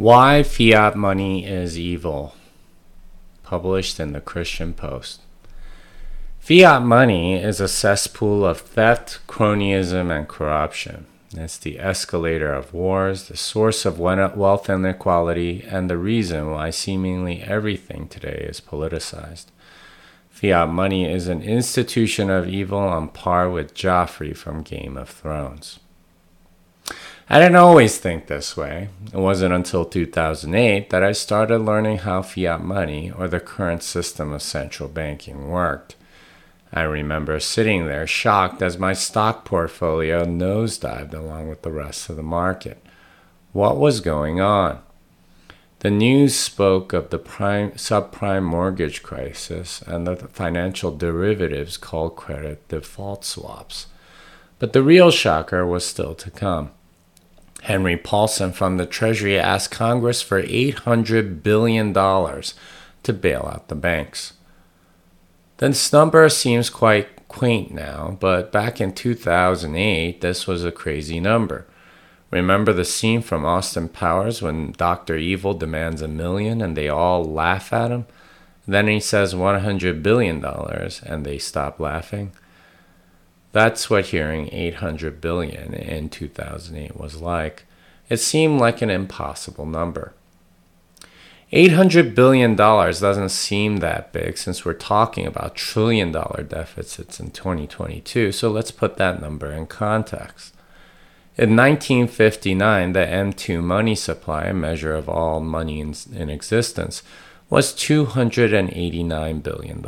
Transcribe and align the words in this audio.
Why 0.00 0.42
Fiat 0.42 0.96
Money 0.96 1.44
is 1.44 1.78
Evil, 1.78 2.34
published 3.42 4.00
in 4.00 4.14
the 4.14 4.22
Christian 4.22 4.72
Post. 4.72 5.20
Fiat 6.38 6.82
money 6.82 7.34
is 7.34 7.60
a 7.60 7.68
cesspool 7.68 8.46
of 8.46 8.62
theft, 8.62 9.20
cronyism, 9.28 10.10
and 10.10 10.26
corruption. 10.26 11.04
It's 11.36 11.58
the 11.58 11.78
escalator 11.78 12.50
of 12.50 12.72
wars, 12.72 13.28
the 13.28 13.36
source 13.36 13.84
of 13.84 13.98
wealth 13.98 14.70
inequality, 14.70 15.66
and 15.68 15.90
the 15.90 15.98
reason 15.98 16.50
why 16.50 16.70
seemingly 16.70 17.42
everything 17.42 18.08
today 18.08 18.46
is 18.48 18.58
politicized. 18.58 19.48
Fiat 20.30 20.70
money 20.70 21.04
is 21.04 21.28
an 21.28 21.42
institution 21.42 22.30
of 22.30 22.48
evil 22.48 22.78
on 22.78 23.08
par 23.08 23.50
with 23.50 23.74
Joffrey 23.74 24.34
from 24.34 24.62
Game 24.62 24.96
of 24.96 25.10
Thrones. 25.10 25.78
I 27.32 27.38
didn't 27.38 27.56
always 27.56 27.96
think 27.96 28.26
this 28.26 28.56
way. 28.56 28.88
It 29.12 29.16
wasn't 29.16 29.54
until 29.54 29.84
2008 29.84 30.90
that 30.90 31.04
I 31.04 31.12
started 31.12 31.58
learning 31.58 31.98
how 31.98 32.22
fiat 32.22 32.60
money, 32.60 33.12
or 33.12 33.28
the 33.28 33.38
current 33.38 33.84
system 33.84 34.32
of 34.32 34.42
central 34.42 34.88
banking, 34.88 35.48
worked. 35.48 35.94
I 36.72 36.82
remember 36.82 37.38
sitting 37.38 37.86
there 37.86 38.08
shocked 38.08 38.62
as 38.62 38.78
my 38.78 38.94
stock 38.94 39.44
portfolio 39.44 40.24
nosedived 40.24 41.14
along 41.14 41.48
with 41.48 41.62
the 41.62 41.70
rest 41.70 42.10
of 42.10 42.16
the 42.16 42.24
market. 42.24 42.84
What 43.52 43.76
was 43.76 44.00
going 44.00 44.40
on? 44.40 44.80
The 45.80 45.90
news 45.90 46.34
spoke 46.34 46.92
of 46.92 47.10
the 47.10 47.18
prime, 47.18 47.70
subprime 47.72 48.42
mortgage 48.42 49.04
crisis 49.04 49.82
and 49.82 50.04
the 50.04 50.16
financial 50.16 50.96
derivatives 50.96 51.76
called 51.76 52.16
credit 52.16 52.66
default 52.66 53.24
swaps. 53.24 53.86
But 54.58 54.72
the 54.72 54.82
real 54.82 55.12
shocker 55.12 55.64
was 55.64 55.86
still 55.86 56.16
to 56.16 56.30
come. 56.32 56.72
Henry 57.62 57.96
Paulson 57.96 58.52
from 58.52 58.76
the 58.76 58.86
Treasury 58.86 59.38
asked 59.38 59.70
Congress 59.70 60.22
for 60.22 60.42
$800 60.42 61.42
billion 61.42 61.92
to 61.92 63.12
bail 63.12 63.50
out 63.52 63.68
the 63.68 63.74
banks. 63.74 64.34
This 65.58 65.92
number 65.92 66.28
seems 66.30 66.70
quite 66.70 67.28
quaint 67.28 67.72
now, 67.72 68.16
but 68.18 68.50
back 68.50 68.80
in 68.80 68.92
2008, 68.92 70.20
this 70.20 70.46
was 70.46 70.64
a 70.64 70.72
crazy 70.72 71.20
number. 71.20 71.66
Remember 72.30 72.72
the 72.72 72.84
scene 72.84 73.22
from 73.22 73.44
Austin 73.44 73.88
Powers 73.88 74.40
when 74.40 74.72
Dr. 74.72 75.16
Evil 75.16 75.52
demands 75.52 76.00
a 76.00 76.08
million 76.08 76.62
and 76.62 76.76
they 76.76 76.88
all 76.88 77.24
laugh 77.24 77.72
at 77.72 77.90
him? 77.90 78.06
Then 78.66 78.86
he 78.86 79.00
says 79.00 79.34
$100 79.34 80.02
billion 80.02 80.44
and 80.44 81.26
they 81.26 81.38
stop 81.38 81.80
laughing? 81.80 82.32
That's 83.52 83.90
what 83.90 84.06
hearing 84.06 84.48
800 84.52 85.20
billion 85.20 85.74
in 85.74 86.08
2008 86.08 86.96
was 86.96 87.20
like. 87.20 87.64
It 88.08 88.18
seemed 88.18 88.60
like 88.60 88.82
an 88.82 88.90
impossible 88.90 89.66
number. 89.66 90.12
800 91.52 92.14
billion 92.14 92.54
dollars 92.54 93.00
doesn't 93.00 93.30
seem 93.30 93.78
that 93.78 94.12
big 94.12 94.38
since 94.38 94.64
we're 94.64 94.72
talking 94.72 95.26
about 95.26 95.56
trillion 95.56 96.12
dollar 96.12 96.44
deficits 96.44 97.18
in 97.18 97.32
2022, 97.32 98.30
so 98.30 98.48
let's 98.48 98.70
put 98.70 98.96
that 98.98 99.20
number 99.20 99.50
in 99.50 99.66
context. 99.66 100.54
In 101.36 101.56
1959, 101.56 102.92
the 102.92 103.00
M2 103.00 103.62
money 103.62 103.96
supply, 103.96 104.44
a 104.44 104.54
measure 104.54 104.94
of 104.94 105.08
all 105.08 105.40
money 105.40 105.80
in, 105.80 105.94
in 106.12 106.30
existence, 106.30 107.02
was 107.48 107.72
$289 107.72 109.42
billion. 109.42 109.82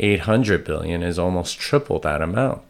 800 0.00 0.64
billion 0.64 1.02
is 1.02 1.18
almost 1.18 1.58
triple 1.58 1.98
that 2.00 2.22
amount. 2.22 2.62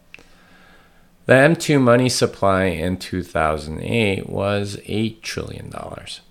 The 1.27 1.37
M2 1.37 1.81
money 1.81 2.09
supply 2.09 2.65
in 2.65 2.97
2008 2.97 4.29
was 4.29 4.77
$8 4.79 5.23
trillion. 5.23 5.73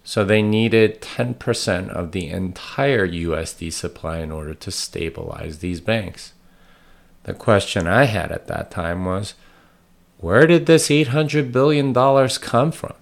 So 0.03 0.25
they 0.25 0.41
needed 0.41 1.01
10% 1.01 1.89
of 1.89 2.11
the 2.11 2.27
entire 2.27 3.07
USD 3.07 3.71
supply 3.71 4.17
in 4.17 4.31
order 4.31 4.53
to 4.53 4.71
stabilize 4.71 5.59
these 5.59 5.79
banks. 5.79 6.33
The 7.23 7.33
question 7.33 7.87
I 7.87 8.05
had 8.05 8.31
at 8.31 8.47
that 8.47 8.71
time 8.71 9.05
was 9.05 9.35
where 10.17 10.45
did 10.45 10.65
this 10.65 10.89
$800 10.89 11.53
billion 11.53 11.93
come 11.93 12.71
from? 12.71 12.93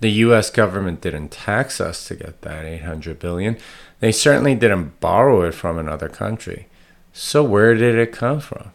The 0.00 0.10
US 0.10 0.50
government 0.50 1.00
didn't 1.00 1.30
tax 1.30 1.80
us 1.80 2.06
to 2.08 2.14
get 2.14 2.42
that 2.42 2.64
800 2.64 3.18
billion. 3.18 3.56
They 4.00 4.12
certainly 4.12 4.54
didn't 4.54 5.00
borrow 5.00 5.42
it 5.42 5.54
from 5.54 5.78
another 5.78 6.08
country. 6.08 6.68
So 7.12 7.42
where 7.42 7.74
did 7.74 7.94
it 7.94 8.12
come 8.12 8.40
from? 8.40 8.72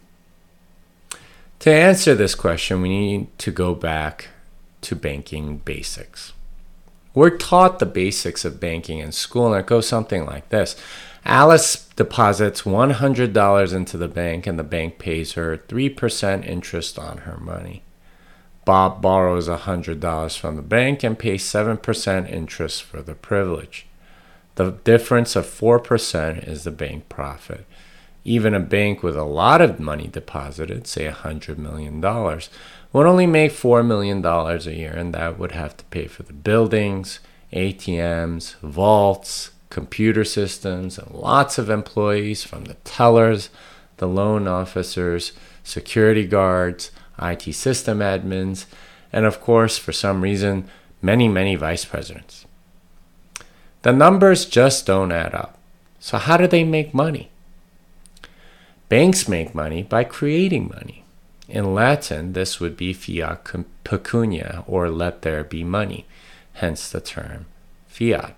To 1.60 1.72
answer 1.72 2.16
this 2.16 2.34
question, 2.34 2.82
we 2.82 2.90
need 2.90 3.38
to 3.38 3.52
go 3.52 3.76
back 3.76 4.30
to 4.82 4.96
banking 4.96 5.58
basics. 5.58 6.34
We're 7.14 7.38
taught 7.38 7.78
the 7.78 7.86
basics 7.86 8.44
of 8.46 8.60
banking 8.60 8.98
in 8.98 9.12
school, 9.12 9.54
and 9.54 9.60
it 9.60 9.68
goes 9.68 9.88
something 9.88 10.26
like 10.26 10.50
this 10.50 10.76
Alice 11.24 11.88
deposits 11.96 12.64
$100 12.64 13.74
into 13.74 13.98
the 13.98 14.08
bank, 14.08 14.48
and 14.48 14.58
the 14.58 14.64
bank 14.64 14.98
pays 14.98 15.34
her 15.34 15.56
3% 15.56 16.48
interest 16.48 16.98
on 16.98 17.20
her 17.20 17.38
money. 17.38 17.84
Bob 18.64 19.02
borrows 19.02 19.48
$100 19.48 20.38
from 20.38 20.56
the 20.56 20.62
bank 20.62 21.04
and 21.04 21.18
pays 21.18 21.44
7% 21.44 22.32
interest 22.32 22.84
for 22.84 23.02
the 23.02 23.16
privilege. 23.16 23.88
The 24.56 24.72
difference 24.84 25.36
of 25.36 25.46
4% 25.46 26.48
is 26.48 26.64
the 26.64 26.72
bank 26.72 27.10
profit. 27.10 27.66
Even 28.24 28.54
a 28.54 28.60
bank 28.60 29.02
with 29.02 29.18
a 29.18 29.24
lot 29.24 29.62
of 29.62 29.80
money 29.80 30.08
deposited, 30.08 30.86
say 30.86 31.10
$100 31.10 31.58
million, 31.58 32.00
would 32.94 33.08
only 33.08 33.26
make 33.26 33.52
$4 33.52 33.86
million 33.86 34.24
a 34.24 34.58
year, 34.72 34.92
and 34.92 35.14
that 35.16 35.40
would 35.40 35.54
have 35.54 35.76
to 35.78 35.86
pay 35.86 36.06
for 36.06 36.22
the 36.22 36.34
buildings, 36.34 37.20
ATMs, 37.52 38.60
vaults, 38.60 39.52
computer 39.72 40.24
systems, 40.24 41.00
and 41.00 41.10
lots 41.12 41.58
of 41.58 41.70
employees 41.70 42.44
from 42.44 42.66
the 42.66 42.76
tellers, 42.84 43.50
the 43.98 44.08
loan 44.08 44.48
officers, 44.48 45.32
security 45.64 46.28
guards, 46.28 46.92
IT 47.22 47.54
system 47.54 48.00
admins, 48.00 48.66
and 49.14 49.26
of 49.26 49.42
course, 49.42 49.78
for 49.78 49.92
some 49.92 50.22
reason, 50.22 50.68
many, 51.02 51.28
many 51.28 51.56
vice 51.56 51.86
presidents. 51.86 52.46
The 53.84 53.92
numbers 53.92 54.46
just 54.46 54.86
don't 54.86 55.12
add 55.12 55.34
up. 55.34 55.58
So, 56.00 56.18
how 56.18 56.38
do 56.38 56.48
they 56.48 56.64
make 56.64 56.94
money? 56.94 57.30
Banks 58.90 59.28
make 59.28 59.56
money 59.56 59.84
by 59.84 60.04
creating 60.04 60.70
money. 60.70 61.04
In 61.48 61.74
Latin, 61.74 62.34
this 62.34 62.60
would 62.60 62.78
be 62.78 62.94
fiat 62.94 63.44
pecunia, 63.84 64.64
or 64.68 64.90
let 64.90 65.22
there 65.22 65.44
be 65.44 65.64
money, 65.64 66.06
hence 66.54 66.90
the 66.90 67.02
term 67.02 67.46
fiat. 67.88 68.36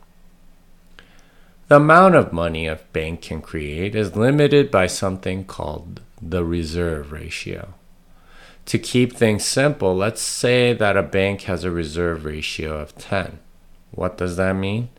The 1.68 1.78
amount 1.78 2.16
of 2.16 2.34
money 2.34 2.68
a 2.68 2.80
bank 2.92 3.22
can 3.22 3.42
create 3.42 3.96
is 3.96 4.16
limited 4.16 4.70
by 4.70 4.88
something 4.88 5.46
called 5.46 6.02
the 6.22 6.44
reserve 6.44 7.12
ratio. 7.12 7.74
To 8.66 8.80
keep 8.80 9.14
things 9.14 9.44
simple, 9.44 9.96
let's 9.96 10.22
say 10.22 10.74
that 10.74 10.98
a 10.98 11.04
bank 11.04 11.44
has 11.44 11.64
a 11.64 11.72
reserve 11.72 12.26
ratio 12.26 12.78
of 12.80 12.96
10. 12.98 13.40
What 13.92 14.18
does 14.18 14.38
that 14.38 14.54
mean? 14.54 14.90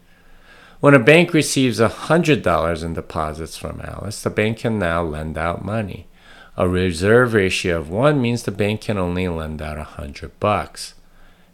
When 0.81 0.95
a 0.95 0.99
bank 0.99 1.33
receives 1.33 1.81
$100 1.81 2.85
in 2.85 2.93
deposits 2.95 3.57
from 3.57 3.81
Alice, 3.83 4.23
the 4.23 4.31
bank 4.31 4.59
can 4.59 4.79
now 4.79 5.03
lend 5.03 5.39
out 5.39 5.65
money. 5.65 6.09
A 6.57 6.69
reserve 6.69 7.33
ratio 7.33 7.79
of 7.79 7.89
1 7.91 8.21
means 8.21 8.43
the 8.43 8.53
bank 8.53 8.83
can 8.83 8.99
only 8.99 9.27
lend 9.27 9.63
out 9.63 9.79
100 9.79 10.39
bucks. 10.39 10.95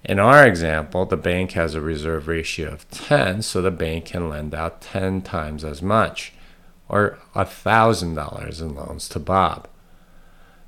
In 0.05 0.19
our 0.19 0.47
example, 0.47 1.07
the 1.07 1.17
bank 1.17 1.53
has 1.53 1.75
a 1.75 1.81
reserve 1.81 2.27
ratio 2.27 2.73
of 2.73 2.91
10, 2.91 3.43
so 3.43 3.63
the 3.63 3.71
bank 3.71 4.07
can 4.07 4.29
lend 4.29 4.55
out 4.55 4.81
10 4.81 5.23
times 5.23 5.65
as 5.65 5.81
much, 5.81 6.33
or 6.89 7.19
$1,000 7.35 8.61
in 8.61 8.75
loans 8.75 9.09
to 9.11 9.19
Bob. 9.21 9.69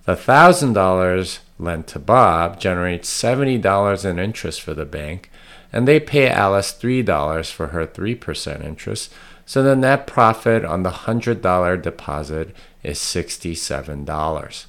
The 0.05 0.17
$1,000 0.17 1.39
lent 1.61 1.87
to 1.87 1.99
Bob 2.01 2.59
generates 2.59 3.23
$70 3.23 4.05
in 4.05 4.19
interest 4.19 4.61
for 4.61 4.75
the 4.75 4.85
bank, 4.85 5.31
and 5.73 5.87
they 5.87 6.01
pay 6.01 6.29
Alice 6.29 6.73
$3 6.73 7.51
for 7.53 7.69
her 7.69 7.87
3% 7.87 8.65
interest, 8.65 9.13
so 9.47 9.63
the 9.63 9.77
net 9.77 10.09
profit 10.09 10.65
on 10.65 10.83
the 10.83 10.91
$100 10.91 11.81
deposit 11.81 12.55
is 12.83 12.99
$67. 12.99 14.67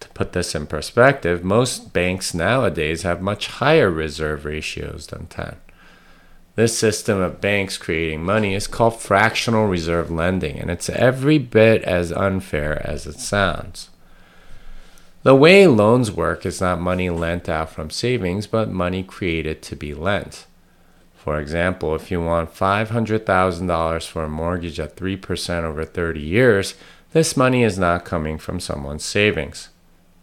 To 0.00 0.08
put 0.08 0.32
this 0.32 0.54
in 0.54 0.66
perspective, 0.66 1.44
most 1.44 1.92
banks 1.92 2.32
nowadays 2.32 3.02
have 3.02 3.20
much 3.20 3.48
higher 3.48 3.90
reserve 3.90 4.46
ratios 4.46 5.08
than 5.08 5.26
10. 5.26 5.56
This 6.54 6.76
system 6.76 7.20
of 7.20 7.40
banks 7.40 7.76
creating 7.76 8.24
money 8.24 8.54
is 8.54 8.66
called 8.66 9.00
fractional 9.00 9.66
reserve 9.66 10.10
lending, 10.10 10.58
and 10.58 10.70
it's 10.70 10.88
every 10.88 11.38
bit 11.38 11.82
as 11.84 12.12
unfair 12.12 12.80
as 12.86 13.06
it 13.06 13.20
sounds. 13.20 13.90
The 15.22 15.36
way 15.36 15.68
loans 15.68 16.10
work 16.10 16.44
is 16.44 16.60
not 16.60 16.80
money 16.80 17.08
lent 17.08 17.48
out 17.48 17.70
from 17.70 17.90
savings, 17.90 18.48
but 18.48 18.70
money 18.70 19.04
created 19.04 19.62
to 19.62 19.76
be 19.76 19.94
lent. 19.94 20.46
For 21.14 21.38
example, 21.38 21.94
if 21.94 22.10
you 22.10 22.20
want 22.20 22.52
$500,000 22.52 24.08
for 24.08 24.24
a 24.24 24.28
mortgage 24.28 24.80
at 24.80 24.96
3% 24.96 25.62
over 25.62 25.84
30 25.84 26.20
years, 26.20 26.74
this 27.12 27.36
money 27.36 27.62
is 27.62 27.78
not 27.78 28.04
coming 28.04 28.36
from 28.36 28.58
someone's 28.58 29.04
savings. 29.04 29.68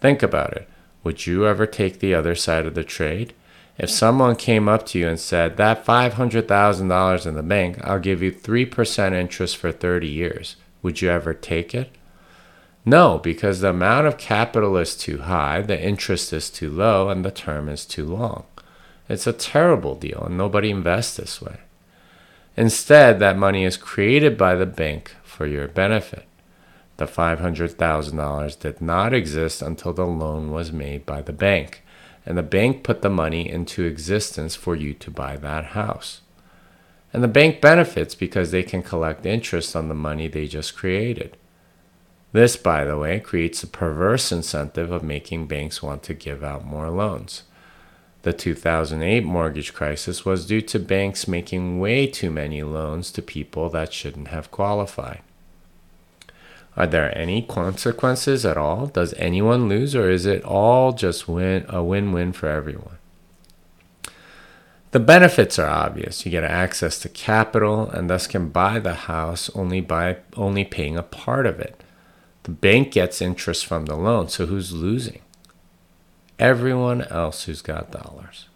Think 0.01 0.21
about 0.21 0.51
it. 0.51 0.67
Would 1.05 1.25
you 1.25 1.47
ever 1.47 1.65
take 1.65 1.99
the 1.99 2.13
other 2.13 2.35
side 2.35 2.65
of 2.65 2.75
the 2.75 2.83
trade? 2.83 3.33
If 3.77 3.89
someone 3.89 4.35
came 4.35 4.67
up 4.67 4.85
to 4.87 4.99
you 4.99 5.07
and 5.07 5.19
said, 5.19 5.55
That 5.55 5.85
$500,000 5.85 7.25
in 7.25 7.35
the 7.35 7.43
bank, 7.43 7.79
I'll 7.81 7.99
give 7.99 8.21
you 8.21 8.33
3% 8.33 9.13
interest 9.13 9.55
for 9.55 9.71
30 9.71 10.09
years, 10.09 10.57
would 10.81 11.01
you 11.01 11.09
ever 11.09 11.33
take 11.33 11.73
it? 11.73 11.95
No, 12.85 13.19
because 13.19 13.59
the 13.59 13.69
amount 13.69 14.07
of 14.07 14.17
capital 14.17 14.77
is 14.77 14.95
too 14.95 15.19
high, 15.19 15.61
the 15.61 15.81
interest 15.81 16.31
is 16.33 16.49
too 16.49 16.69
low, 16.69 17.09
and 17.09 17.23
the 17.23 17.31
term 17.31 17.69
is 17.69 17.85
too 17.85 18.05
long. 18.05 18.45
It's 19.07 19.27
a 19.27 19.33
terrible 19.33 19.95
deal, 19.95 20.23
and 20.23 20.37
nobody 20.37 20.69
invests 20.69 21.17
this 21.17 21.41
way. 21.41 21.57
Instead, 22.55 23.19
that 23.19 23.37
money 23.37 23.63
is 23.63 23.77
created 23.77 24.37
by 24.37 24.55
the 24.55 24.65
bank 24.65 25.15
for 25.23 25.45
your 25.45 25.67
benefit. 25.67 26.25
The 26.97 27.05
$500,000 27.05 28.59
did 28.59 28.81
not 28.81 29.13
exist 29.13 29.61
until 29.61 29.93
the 29.93 30.05
loan 30.05 30.51
was 30.51 30.71
made 30.71 31.05
by 31.05 31.21
the 31.21 31.33
bank, 31.33 31.83
and 32.25 32.37
the 32.37 32.43
bank 32.43 32.83
put 32.83 33.01
the 33.01 33.09
money 33.09 33.49
into 33.49 33.85
existence 33.85 34.55
for 34.55 34.75
you 34.75 34.93
to 34.95 35.09
buy 35.09 35.37
that 35.37 35.67
house. 35.67 36.21
And 37.13 37.23
the 37.23 37.27
bank 37.27 37.61
benefits 37.61 38.15
because 38.15 38.51
they 38.51 38.63
can 38.63 38.83
collect 38.83 39.25
interest 39.25 39.75
on 39.75 39.87
the 39.87 39.95
money 39.95 40.27
they 40.27 40.45
just 40.45 40.75
created. 40.75 41.37
This, 42.31 42.55
by 42.55 42.85
the 42.85 42.97
way, 42.97 43.19
creates 43.19 43.63
a 43.63 43.67
perverse 43.67 44.31
incentive 44.31 44.91
of 44.91 45.03
making 45.03 45.47
banks 45.47 45.81
want 45.81 46.03
to 46.03 46.13
give 46.13 46.43
out 46.43 46.65
more 46.65 46.89
loans. 46.89 47.43
The 48.21 48.33
2008 48.33 49.23
mortgage 49.23 49.73
crisis 49.73 50.25
was 50.25 50.45
due 50.45 50.61
to 50.61 50.79
banks 50.79 51.27
making 51.27 51.79
way 51.79 52.05
too 52.05 52.29
many 52.29 52.61
loans 52.61 53.11
to 53.11 53.21
people 53.21 53.69
that 53.69 53.93
shouldn't 53.93 54.27
have 54.27 54.51
qualified. 54.51 55.21
Are 56.77 56.85
there 56.85 57.17
any 57.17 57.41
consequences 57.41 58.45
at 58.45 58.57
all? 58.57 58.87
Does 58.87 59.13
anyone 59.15 59.67
lose, 59.67 59.95
or 59.95 60.09
is 60.09 60.25
it 60.25 60.43
all 60.43 60.91
just 60.91 61.27
win, 61.27 61.65
a 61.67 61.83
win 61.83 62.11
win 62.11 62.31
for 62.33 62.47
everyone? 62.47 62.97
The 64.91 64.99
benefits 64.99 65.59
are 65.59 65.69
obvious. 65.69 66.25
You 66.25 66.31
get 66.31 66.43
access 66.43 66.99
to 66.99 67.09
capital 67.09 67.89
and 67.89 68.09
thus 68.09 68.27
can 68.27 68.49
buy 68.49 68.79
the 68.79 68.93
house 68.93 69.49
only 69.55 69.81
by 69.81 70.17
only 70.35 70.65
paying 70.65 70.97
a 70.97 71.03
part 71.03 71.45
of 71.45 71.59
it. 71.59 71.83
The 72.49 72.55
bank 72.55 72.93
gets 72.93 73.21
interest 73.21 73.63
from 73.67 73.85
the 73.85 73.95
loan, 73.95 74.27
so 74.29 74.47
who's 74.47 74.71
losing? 74.71 75.21
Everyone 76.39 77.03
else 77.03 77.43
who's 77.43 77.61
got 77.61 77.91
dollars. 77.91 78.47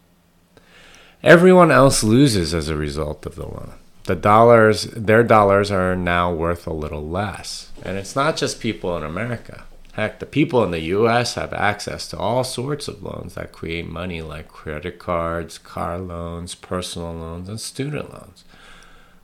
Everyone 1.21 1.69
else 1.69 2.03
loses 2.03 2.55
as 2.55 2.69
a 2.69 2.75
result 2.75 3.25
of 3.27 3.35
the 3.35 3.45
loan 3.45 3.73
the 4.05 4.15
dollars, 4.15 4.83
their 4.83 5.23
dollars 5.23 5.71
are 5.71 5.95
now 5.95 6.33
worth 6.33 6.67
a 6.67 6.73
little 6.73 7.07
less. 7.07 7.71
And 7.83 7.97
it's 7.97 8.15
not 8.15 8.35
just 8.35 8.59
people 8.59 8.97
in 8.97 9.03
America. 9.03 9.63
Heck, 9.93 10.19
the 10.19 10.25
people 10.25 10.63
in 10.63 10.71
the 10.71 10.81
US 10.81 11.35
have 11.35 11.53
access 11.53 12.07
to 12.09 12.17
all 12.17 12.43
sorts 12.43 12.87
of 12.87 13.03
loans 13.03 13.35
that 13.35 13.51
create 13.51 13.87
money 13.87 14.21
like 14.21 14.47
credit 14.47 14.99
cards, 14.99 15.57
car 15.57 15.99
loans, 15.99 16.55
personal 16.55 17.13
loans, 17.13 17.47
and 17.47 17.61
student 17.61 18.11
loans. 18.11 18.43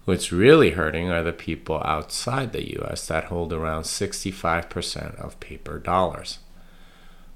What's 0.09 0.31
really 0.31 0.71
hurting 0.71 1.11
are 1.11 1.21
the 1.21 1.31
people 1.31 1.83
outside 1.85 2.51
the 2.51 2.79
US 2.79 3.06
that 3.06 3.25
hold 3.25 3.53
around 3.53 3.83
65% 3.83 5.15
of 5.23 5.39
paper 5.39 5.77
dollars. 5.77 6.39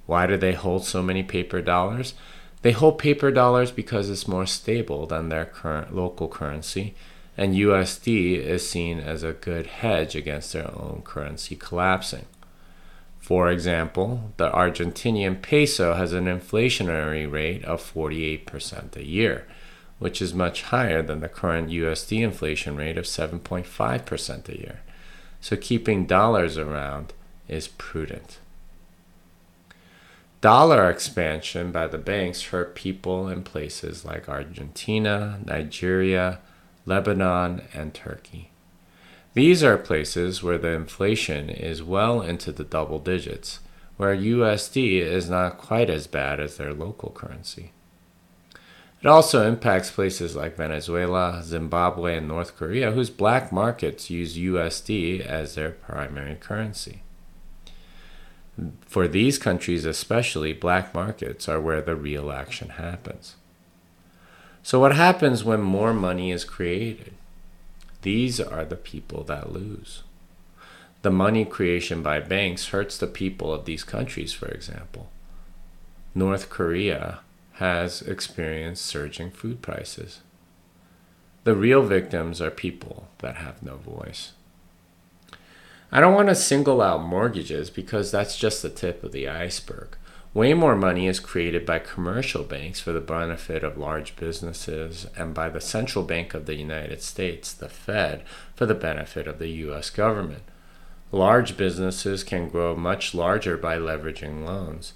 Why 0.07 0.25
do 0.25 0.37
they 0.37 0.53
hold 0.53 0.83
so 0.83 1.03
many 1.03 1.21
paper 1.21 1.61
dollars? 1.61 2.15
They 2.63 2.71
hold 2.71 2.97
paper 2.97 3.29
dollars 3.29 3.71
because 3.71 4.09
it's 4.09 4.27
more 4.27 4.47
stable 4.47 5.05
than 5.05 5.29
their 5.29 5.45
current 5.45 5.95
local 5.95 6.27
currency 6.27 6.95
and 7.37 7.53
USD 7.53 8.37
is 8.37 8.67
seen 8.67 8.99
as 8.99 9.21
a 9.21 9.33
good 9.33 9.67
hedge 9.67 10.15
against 10.15 10.53
their 10.53 10.71
own 10.71 11.03
currency 11.05 11.55
collapsing. 11.55 12.25
For 13.19 13.51
example, 13.51 14.31
the 14.37 14.49
Argentinian 14.49 15.43
peso 15.43 15.93
has 15.93 16.11
an 16.11 16.25
inflationary 16.25 17.31
rate 17.31 17.63
of 17.65 17.83
48% 17.93 18.95
a 18.95 19.05
year, 19.05 19.45
which 20.03 20.21
is 20.21 20.33
much 20.33 20.63
higher 20.63 21.01
than 21.01 21.21
the 21.21 21.29
current 21.29 21.69
USD 21.69 22.21
inflation 22.21 22.75
rate 22.75 22.97
of 22.97 23.05
7.5% 23.05 24.49
a 24.49 24.59
year. 24.59 24.81
So 25.39 25.55
keeping 25.55 26.05
dollars 26.05 26.57
around 26.57 27.13
is 27.47 27.69
prudent. 27.69 28.39
Dollar 30.41 30.89
expansion 30.89 31.71
by 31.71 31.87
the 31.87 31.97
banks 31.97 32.47
hurt 32.47 32.75
people 32.75 33.29
in 33.29 33.43
places 33.43 34.03
like 34.03 34.27
Argentina, 34.27 35.39
Nigeria, 35.45 36.39
Lebanon, 36.85 37.61
and 37.73 37.93
Turkey. 37.93 38.49
These 39.35 39.63
are 39.63 39.77
places 39.77 40.43
where 40.43 40.57
the 40.57 40.71
inflation 40.71 41.49
is 41.49 41.81
well 41.81 42.21
into 42.21 42.51
the 42.51 42.65
double 42.65 42.99
digits, 42.99 43.61
where 43.95 44.13
USD 44.13 44.99
is 44.99 45.29
not 45.29 45.57
quite 45.57 45.89
as 45.89 46.07
bad 46.07 46.41
as 46.41 46.57
their 46.57 46.73
local 46.73 47.11
currency. 47.11 47.71
It 49.03 49.09
also 49.09 49.45
impacts 49.45 49.91
places 49.91 50.33
like 50.33 50.55
Venezuela, 50.55 51.41
Zimbabwe, 51.43 52.15
and 52.17 52.27
North 52.27 52.55
Korea, 52.55 52.91
whose 52.91 53.09
black 53.09 53.51
markets 53.51 54.09
use 54.09 54.37
USD 54.37 55.19
as 55.19 55.55
their 55.55 55.71
primary 55.71 56.35
currency. 56.35 57.01
For 58.85 59.09
these 59.09 59.37
countries, 59.37 59.83
especially, 59.83 60.53
black 60.53 60.93
markets 60.93 61.49
are 61.49 61.59
where 61.59 61.81
the 61.81 61.97
real 61.97 62.31
action 62.31 62.69
happens. 62.69 63.35
So, 64.61 64.79
what 64.79 64.95
happens 64.95 65.43
when 65.43 65.59
more 65.59 65.93
money 65.93 66.31
is 66.31 66.45
created? 66.45 67.13
These 68.03 68.39
are 68.39 68.63
the 68.63 68.77
people 68.77 69.25
that 69.25 69.51
lose. 69.51 70.03
The 71.01 71.11
money 71.11 71.43
creation 71.43 72.01
by 72.01 72.21
banks 72.21 72.67
hurts 72.67 72.97
the 72.97 73.07
people 73.07 73.53
of 73.53 73.65
these 73.65 73.83
countries, 73.83 74.31
for 74.31 74.47
example. 74.47 75.09
North 76.15 76.49
Korea 76.49 77.19
has 77.53 78.01
experienced 78.01 78.85
surging 78.85 79.31
food 79.31 79.61
prices. 79.61 80.21
The 81.43 81.55
real 81.55 81.83
victims 81.83 82.41
are 82.41 82.51
people 82.51 83.07
that 83.19 83.35
have 83.35 83.61
no 83.61 83.75
voice. 83.75 84.31
I 85.91 85.99
don't 85.99 86.15
want 86.15 86.29
to 86.29 86.35
single 86.35 86.81
out 86.81 87.03
mortgages 87.03 87.69
because 87.69 88.11
that's 88.11 88.37
just 88.37 88.61
the 88.61 88.69
tip 88.69 89.03
of 89.03 89.11
the 89.11 89.27
iceberg. 89.27 89.97
Way 90.33 90.55
more 90.55 90.75
money 90.75 91.05
is 91.07 91.19
created 91.19 91.63
by 91.63 91.77
commercial 91.77 92.43
banks 92.43 92.79
for 92.79 92.91
the 92.91 92.99
benefit 92.99 93.63
of 93.63 93.77
large 93.77 94.15
businesses 94.15 95.05
and 95.15 95.35
by 95.35 95.49
the 95.49 95.61
Central 95.61 96.03
Bank 96.03 96.33
of 96.33 96.47
the 96.47 96.55
United 96.55 97.03
States, 97.03 97.53
the 97.53 97.69
Fed, 97.69 98.23
for 98.55 98.65
the 98.65 98.73
benefit 98.73 99.27
of 99.27 99.37
the 99.37 99.49
US 99.49 99.91
government. 99.91 100.41
Large 101.11 101.55
businesses 101.55 102.23
can 102.23 102.49
grow 102.49 102.75
much 102.75 103.13
larger 103.13 103.55
by 103.57 103.77
leveraging 103.77 104.43
loans. 104.43 104.93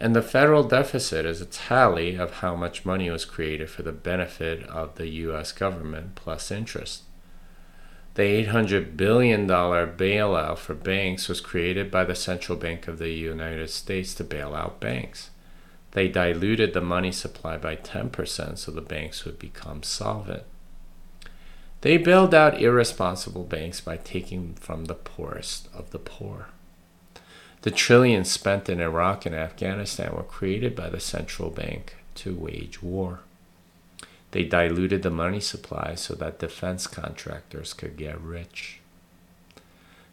And 0.00 0.14
the 0.14 0.22
federal 0.22 0.64
deficit 0.64 1.24
is 1.24 1.40
a 1.40 1.46
tally 1.46 2.16
of 2.16 2.34
how 2.34 2.56
much 2.56 2.84
money 2.84 3.10
was 3.10 3.24
created 3.24 3.70
for 3.70 3.82
the 3.82 3.92
benefit 3.92 4.64
of 4.68 4.96
the 4.96 5.08
US 5.08 5.52
government 5.52 6.14
plus 6.14 6.50
interest. 6.50 7.04
The 8.14 8.44
$800 8.44 8.96
billion 8.96 9.48
bailout 9.48 10.58
for 10.58 10.74
banks 10.74 11.28
was 11.28 11.40
created 11.40 11.90
by 11.90 12.04
the 12.04 12.14
Central 12.14 12.56
Bank 12.56 12.86
of 12.86 12.98
the 12.98 13.10
United 13.10 13.70
States 13.70 14.14
to 14.14 14.24
bail 14.24 14.54
out 14.54 14.78
banks. 14.78 15.30
They 15.92 16.08
diluted 16.08 16.74
the 16.74 16.80
money 16.80 17.12
supply 17.12 17.56
by 17.56 17.76
10% 17.76 18.58
so 18.58 18.70
the 18.70 18.80
banks 18.80 19.24
would 19.24 19.38
become 19.38 19.82
solvent. 19.82 20.44
They 21.80 21.96
bailed 21.98 22.34
out 22.34 22.60
irresponsible 22.60 23.44
banks 23.44 23.80
by 23.80 23.98
taking 23.98 24.54
from 24.54 24.86
the 24.86 24.94
poorest 24.94 25.68
of 25.74 25.90
the 25.90 25.98
poor. 25.98 26.46
The 27.64 27.70
trillions 27.70 28.30
spent 28.30 28.68
in 28.68 28.78
Iraq 28.78 29.24
and 29.24 29.34
Afghanistan 29.34 30.12
were 30.14 30.22
created 30.22 30.76
by 30.76 30.90
the 30.90 31.00
central 31.00 31.48
bank 31.48 31.96
to 32.16 32.34
wage 32.34 32.82
war. 32.82 33.20
They 34.32 34.44
diluted 34.44 35.02
the 35.02 35.08
money 35.08 35.40
supply 35.40 35.94
so 35.94 36.14
that 36.16 36.38
defense 36.38 36.86
contractors 36.86 37.72
could 37.72 37.96
get 37.96 38.20
rich. 38.20 38.80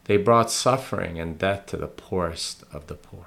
They 0.06 0.16
brought 0.16 0.50
suffering 0.50 1.20
and 1.20 1.38
death 1.38 1.66
to 1.66 1.76
the 1.76 1.88
poorest 1.88 2.64
of 2.72 2.88
the 2.88 2.96
poor. 2.96 3.26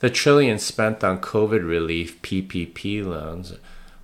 The 0.00 0.10
trillions 0.10 0.64
spent 0.64 1.04
on 1.04 1.20
COVID 1.20 1.64
relief 1.64 2.20
PPP 2.20 3.06
loans 3.06 3.52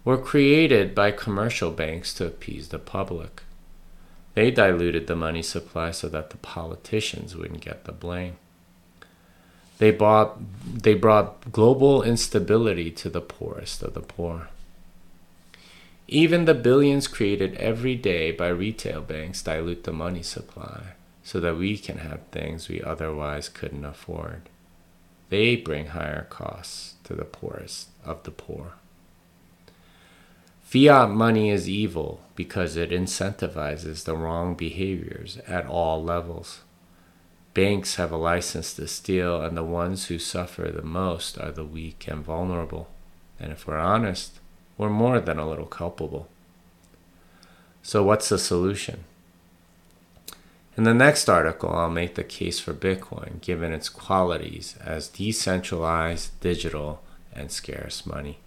were 0.04 0.16
created 0.16 0.95
by 0.95 1.11
commercial 1.11 1.73
banks 1.73 2.14
to 2.14 2.28
appease 2.28 2.69
the 2.69 2.78
public. 2.78 3.42
They 4.35 4.52
diluted 4.52 5.09
the 5.09 5.16
money 5.16 5.42
supply 5.42 5.90
so 5.90 6.09
that 6.11 6.31
the 6.31 6.37
politicians 6.37 7.35
wouldn't 7.35 7.61
get 7.61 7.87
the 7.87 7.92
blame. 7.92 8.37
They 9.79 9.91
brought, 9.91 10.38
they 10.64 10.95
brought 10.95 11.50
global 11.50 12.02
instability 12.02 12.91
to 12.93 13.09
the 13.09 13.21
poorest 13.21 13.83
of 13.83 13.95
the 13.95 14.00
poor. 14.00 14.49
Even 16.09 16.45
the 16.45 16.55
billions 16.55 17.09
created 17.09 17.55
every 17.55 17.95
day 17.95 18.33
by 18.33 18.49
retail 18.49 19.00
banks 19.00 19.43
dilute 19.43 19.85
the 19.85 19.93
money 19.93 20.23
supply 20.23 20.95
so 21.25 21.41
that 21.41 21.57
we 21.57 21.79
can 21.79 21.99
have 21.99 22.21
things 22.31 22.69
we 22.69 22.83
otherwise 22.83 23.49
couldn't 23.49 23.85
afford. 23.85 24.49
They 25.31 25.57
bring 25.57 25.87
higher 25.87 26.26
costs 26.29 26.97
to 27.05 27.14
the 27.14 27.25
poorest 27.25 27.88
of 28.05 28.23
the 28.25 28.31
poor. 28.31 28.75
Fiat 30.62 31.11
money 31.11 31.50
is 31.50 31.69
evil 31.69 32.21
because 32.35 32.76
it 32.76 32.91
incentivizes 32.91 34.05
the 34.05 34.17
wrong 34.17 34.55
behaviors 34.55 35.38
at 35.47 35.67
all 35.67 36.02
levels. 36.02 36.61
Banks 37.54 37.97
have 37.97 38.11
a 38.11 38.16
license 38.16 38.73
to 38.75 38.88
steal, 38.88 39.42
and 39.42 39.56
the 39.56 39.64
ones 39.64 40.06
who 40.06 40.18
suffer 40.18 40.71
the 40.71 40.82
most 40.82 41.38
are 41.38 41.50
the 41.50 41.64
weak 41.64 42.06
and 42.09 42.25
vulnerable. 42.25 42.88
And 43.38 43.52
if 43.52 43.66
we're 43.66 43.76
honest, 43.76 44.40
we're 44.78 44.88
more 44.88 45.21
than 45.21 45.38
a 45.38 45.49
little 45.49 45.66
culpable. 45.66 46.28
So, 47.82 48.02
what's 48.02 48.28
the 48.28 48.38
solution? 48.38 49.04
In 50.76 50.85
the 50.85 50.94
next 50.94 51.28
article, 51.28 51.71
I'll 51.71 51.90
make 51.90 52.14
the 52.14 52.25
case 52.25 52.59
for 52.59 52.73
Bitcoin 52.73 53.42
given 53.42 53.73
its 53.73 53.90
qualities 53.90 54.76
as 54.82 55.09
decentralized, 55.09 56.40
digital, 56.40 57.02
and 57.35 57.50
scarce 57.50 58.06
money. 58.06 58.38